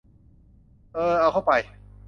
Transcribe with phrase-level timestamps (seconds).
[0.93, 1.51] เออ เอาเข้าไป